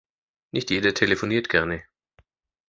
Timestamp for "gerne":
1.47-1.83